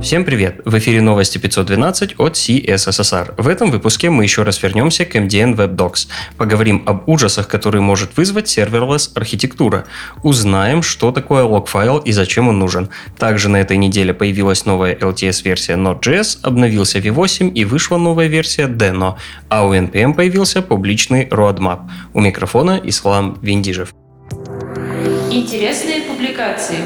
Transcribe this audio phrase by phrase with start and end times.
[0.00, 0.60] Всем привет!
[0.64, 3.34] В эфире новости 512 от CSSR.
[3.36, 6.06] В этом выпуске мы еще раз вернемся к MDN Web Docs.
[6.36, 9.86] Поговорим об ужасах, которые может вызвать серверлесс архитектура.
[10.22, 12.90] Узнаем, что такое лог-файл и зачем он нужен.
[13.18, 19.16] Также на этой неделе появилась новая LTS-версия Node.js, обновился V8 и вышла новая версия Deno,
[19.48, 21.80] а у NPM появился публичный roadmap.
[22.14, 23.92] У микрофона Ислам Виндижев.
[25.30, 26.76] Интересные публикации.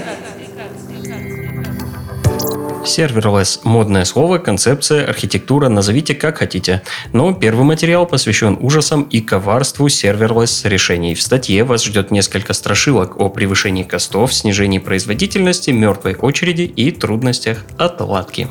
[2.85, 6.83] Serverless– модное слово, концепция, архитектура, назовите как хотите.
[7.13, 11.15] Но первый материал посвящен ужасам и коварству serverless решений.
[11.15, 17.65] В статье вас ждет несколько страшилок о превышении костов, снижении производительности, мертвой очереди и трудностях
[17.79, 18.49] отладки.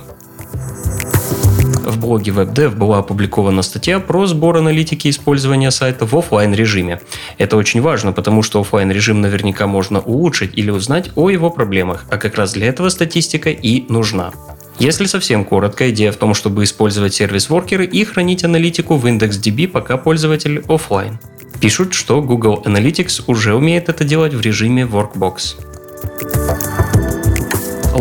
[1.91, 7.01] В блоге WebDev была опубликована статья про сбор аналитики использования сайта в офлайн режиме.
[7.37, 12.05] Это очень важно, потому что офлайн режим наверняка можно улучшить или узнать о его проблемах,
[12.09, 14.31] а как раз для этого статистика и нужна.
[14.79, 19.97] Если совсем коротко, идея в том, чтобы использовать сервис-воркеры и хранить аналитику в IndexDB, пока
[19.97, 21.19] пользователь офлайн.
[21.59, 25.70] Пишут, что Google Analytics уже умеет это делать в режиме Workbox.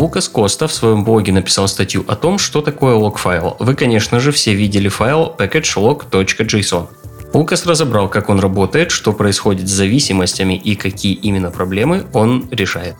[0.01, 3.55] Лукас Коста в своем блоге написал статью о том, что такое лог-файл.
[3.59, 6.87] Вы, конечно же, все видели файл packagelog.json.
[7.33, 12.95] Лукас разобрал, как он работает, что происходит с зависимостями и какие именно проблемы он решает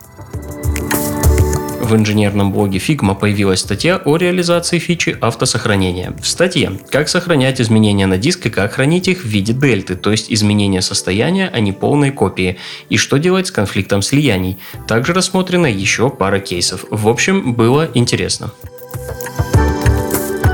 [1.82, 6.14] в инженерном блоге Figma появилась статья о реализации фичи автосохранения.
[6.22, 10.12] В статье «Как сохранять изменения на диск и как хранить их в виде дельты, то
[10.12, 12.58] есть изменения состояния, а не полной копии,
[12.90, 14.58] и что делать с конфликтом слияний».
[14.88, 16.86] Также рассмотрена еще пара кейсов.
[16.90, 18.52] В общем, было интересно.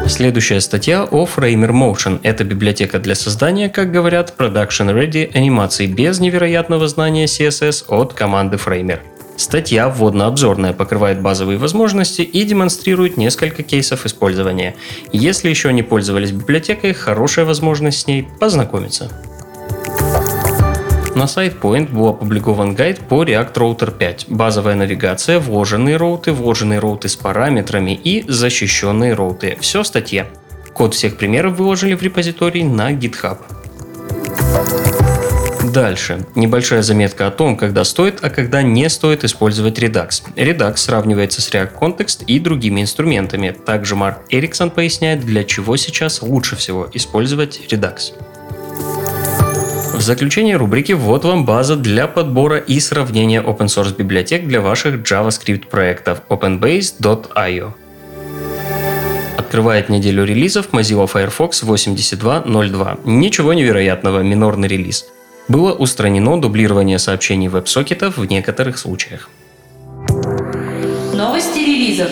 [0.08, 2.20] Следующая статья о Framer Motion.
[2.23, 8.55] Это библиотека для создания, как говорят, production ready анимаций без невероятного знания CSS от команды
[8.55, 9.00] Framer.
[9.38, 14.75] Статья вводно-обзорная покрывает базовые возможности и демонстрирует несколько кейсов использования.
[15.13, 19.11] Если еще не пользовались библиотекой, хорошая возможность с ней познакомиться.
[21.15, 24.26] На SitePoint был опубликован гайд по React Router 5.
[24.30, 29.58] Базовая навигация, вложенные роуты, вложенные роуты с параметрами и защищенные роуты.
[29.59, 30.27] Все в статье.
[30.73, 33.37] Код всех примеров выложили в репозиторий на GitHub.
[35.73, 36.26] Дальше.
[36.36, 40.23] Небольшая заметка о том, когда стоит, а когда не стоит использовать Redux.
[40.36, 43.50] Redux сравнивается с React Context и другими инструментами.
[43.66, 48.14] Также Марк Эриксон поясняет, для чего сейчас лучше всего использовать Redux.
[49.94, 55.02] В заключение рубрики вот вам база для подбора и сравнения open source библиотек для ваших
[55.02, 57.73] JavaScript проектов openbase.io.
[59.38, 63.00] Открывает неделю релизов Mozilla Firefox 82.02.
[63.06, 65.06] Ничего невероятного, минорный релиз
[65.47, 69.30] было устранено дублирование сообщений веб-сокетов в некоторых случаях.
[71.13, 72.09] Новости релизов.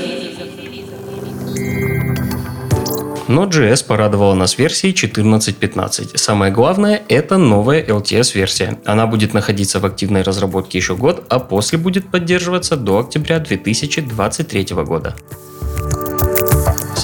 [3.27, 6.15] Node.js порадовала нас версией 14.15.
[6.15, 8.79] Самое главное– это новая LTS-версия.
[8.85, 14.67] Она будет находиться в активной разработке еще год, а после будет поддерживаться до октября 2023
[14.85, 15.15] года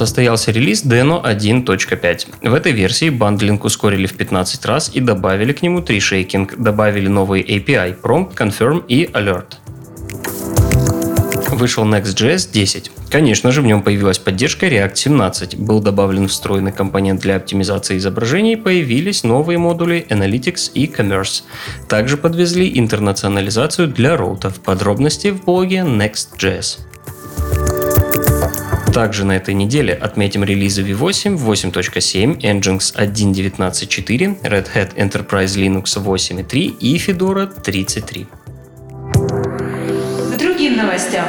[0.02, 2.50] состоялся релиз Deno 1.5.
[2.50, 7.44] В этой версии бандлинг ускорили в 15 раз и добавили к нему трешейкинг, добавили новые
[7.44, 9.58] API Prompt, Confirm и Alert.
[11.52, 12.92] Вышел Next.js 10.
[13.12, 18.58] Конечно же, в нем появилась поддержка React 17, был добавлен встроенный компонент для оптимизации изображений,
[18.58, 21.44] появились новые модули Analytics и Commerce.
[21.88, 24.62] Также подвезли интернационализацию для роутов.
[24.62, 26.80] Подробности в блоге Next.js.
[28.94, 36.78] Также на этой неделе отметим релизы V8, 8.7, Nginx 1.19.4, Red Hat Enterprise Linux 8.3
[36.80, 38.28] и Fedora 33.
[40.34, 41.26] К другим новостям.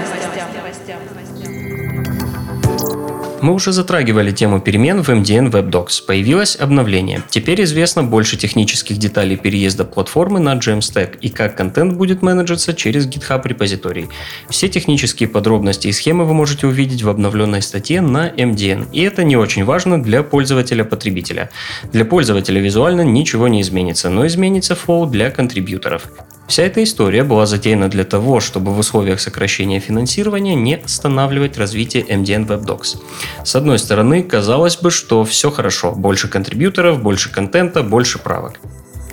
[3.42, 6.06] Мы уже затрагивали тему перемен в MDN WebDocs.
[6.06, 7.24] Появилось обновление.
[7.28, 13.08] Теперь известно больше технических деталей переезда платформы на Jamstack и как контент будет менеджиться через
[13.08, 14.08] GitHub репозиторий.
[14.48, 18.86] Все технические подробности и схемы вы можете увидеть в обновленной статье на MDN.
[18.92, 21.50] И это не очень важно для пользователя-потребителя.
[21.92, 26.06] Для пользователя визуально ничего не изменится, но изменится флоу для контрибьюторов.
[26.52, 32.02] Вся эта история была затеяна для того, чтобы в условиях сокращения финансирования не останавливать развитие
[32.02, 32.98] MDN WebDocs.
[33.42, 38.60] С одной стороны, казалось бы, что все хорошо, больше контрибьюторов, больше контента, больше правок.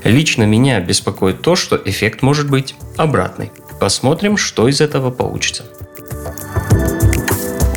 [0.04, 3.54] Лично меня беспокоит то, что эффект может быть обратный.
[3.80, 5.64] Посмотрим, что из этого получится.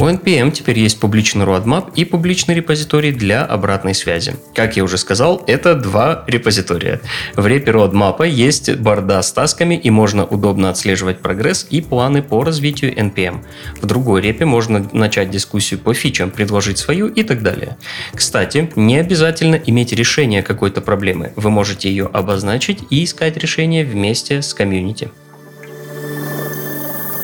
[0.03, 4.35] У NPM теперь есть публичный roadmap и публичный репозиторий для обратной связи.
[4.53, 7.01] Как я уже сказал, это два репозитория.
[7.37, 12.43] В репе roadmap есть борда с тасками и можно удобно отслеживать прогресс и планы по
[12.43, 13.45] развитию NPM.
[13.81, 17.77] В другой репе можно начать дискуссию по фичам, предложить свою и так далее.
[18.13, 21.33] Кстати, не обязательно иметь решение какой-то проблемы.
[21.37, 25.13] Вы можете ее обозначить и искать решение вместе с комьюнити.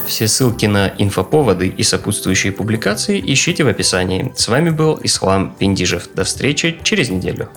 [0.08, 4.32] Все ссылки на инфоповоды и сопутствующие публикации ищите в описании.
[4.34, 6.08] С вами был Ислам Пиндижев.
[6.14, 7.50] До встречи через неделю.